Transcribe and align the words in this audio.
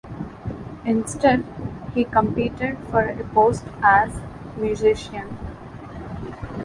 Instead, 0.83 1.45
he 1.93 2.05
competed 2.05 2.75
for 2.89 3.03
a 3.07 3.23
post 3.23 3.65
as 3.83 4.19
musician. 4.57 5.37